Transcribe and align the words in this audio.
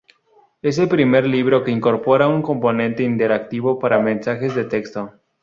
Es 0.63 0.79
el 0.79 0.87
primer 0.87 1.27
libro 1.27 1.63
que 1.63 1.69
incorpora 1.69 2.27
un 2.27 2.41
componente 2.41 3.03
interactivo 3.03 3.77
para 3.77 3.99
mensajes 3.99 4.55
de 4.55 4.63
texto. 4.63 5.13